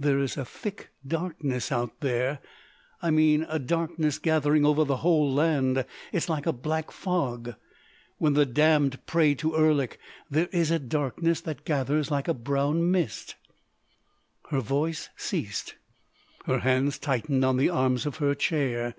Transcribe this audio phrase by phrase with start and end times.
[0.00, 5.78] There is a thick darkness out there—I mean a darkness gathering over the whole land.
[5.78, 7.54] It is like a black fog.
[8.18, 12.90] When the damned pray to Erlik there is a darkness that gathers like a brown
[12.90, 13.36] mist——"
[14.48, 15.76] Her voice ceased;
[16.46, 18.96] her hands tightened on the arms of her chair.